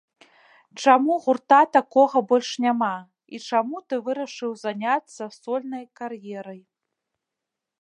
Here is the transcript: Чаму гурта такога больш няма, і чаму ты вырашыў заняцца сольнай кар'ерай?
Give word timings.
Чаму 0.83 1.17
гурта 1.25 1.59
такога 1.75 2.17
больш 2.31 2.49
няма, 2.65 2.91
і 3.35 3.41
чаму 3.49 3.77
ты 3.91 3.95
вырашыў 4.09 4.51
заняцца 4.65 5.23
сольнай 5.39 5.85
кар'ерай? 6.01 6.59